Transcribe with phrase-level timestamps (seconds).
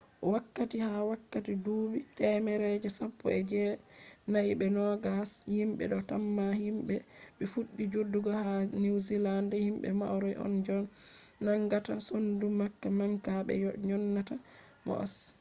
[0.33, 3.63] wakkati ha wakkati duubi temere je sappo e je
[4.31, 6.95] nai be nogas himbe do tamma himbe
[7.37, 8.53] je fuddi jodugo ha
[8.83, 10.75] new zealand himbe maori on je
[11.43, 13.53] nangata sondu manga manga be
[13.87, 14.35] dyonata
[14.85, 15.13] moas